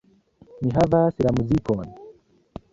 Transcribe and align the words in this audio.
Mi 0.63 0.71
havas 0.77 1.21
la 1.27 1.35
muzikon. 1.37 1.95